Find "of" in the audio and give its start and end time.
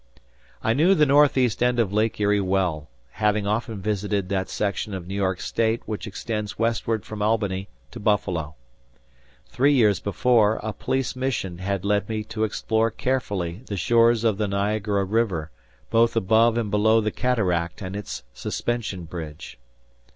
1.79-1.93, 4.95-5.05, 14.23-14.39